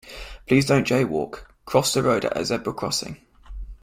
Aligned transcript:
Please 0.47 0.65
don't 0.65 0.87
jay-walk: 0.87 1.53
cross 1.63 1.93
the 1.93 2.01
road 2.01 2.25
at 2.25 2.33
the 2.33 2.43
zebra 2.43 2.73
crossing 2.73 3.21